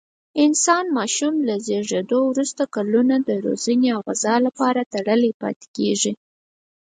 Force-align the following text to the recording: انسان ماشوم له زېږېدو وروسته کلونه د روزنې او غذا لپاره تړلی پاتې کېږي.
انسان 0.45 0.85
ماشوم 0.97 1.35
له 1.47 1.55
زېږېدو 1.65 2.19
وروسته 2.29 2.63
کلونه 2.75 3.15
د 3.27 3.29
روزنې 3.45 3.87
او 3.95 3.99
غذا 4.07 4.35
لپاره 4.47 4.89
تړلی 4.95 5.31
پاتې 5.41 5.67
کېږي. 5.77 6.13